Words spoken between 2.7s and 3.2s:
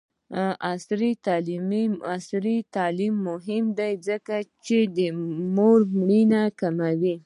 تعلیم